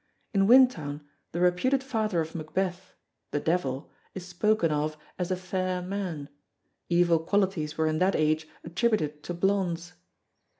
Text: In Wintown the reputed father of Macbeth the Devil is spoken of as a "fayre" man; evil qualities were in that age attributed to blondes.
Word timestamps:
In 0.33 0.47
Wintown 0.47 1.01
the 1.31 1.39
reputed 1.39 1.83
father 1.83 2.21
of 2.21 2.33
Macbeth 2.33 2.95
the 3.29 3.39
Devil 3.39 3.91
is 4.15 4.25
spoken 4.25 4.71
of 4.71 4.97
as 5.19 5.29
a 5.29 5.35
"fayre" 5.35 5.83
man; 5.83 6.27
evil 6.89 7.19
qualities 7.19 7.77
were 7.77 7.85
in 7.85 7.99
that 7.99 8.15
age 8.15 8.47
attributed 8.63 9.21
to 9.21 9.35
blondes. 9.35 9.93